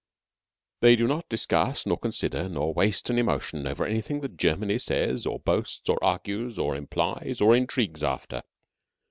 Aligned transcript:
They 0.79 0.95
do 0.95 1.05
not 1.05 1.29
discuss, 1.29 1.85
nor 1.85 1.95
consider, 1.95 2.49
nor 2.49 2.73
waste 2.73 3.11
an 3.11 3.19
emotion 3.19 3.67
over 3.67 3.85
anything 3.85 4.21
that 4.21 4.35
Germany 4.35 4.79
says 4.79 5.27
or 5.27 5.37
boasts 5.39 5.87
or 5.87 6.03
argues 6.03 6.57
or 6.57 6.75
implies 6.75 7.39
or 7.39 7.55
intrigues 7.55 8.01
after. 8.03 8.41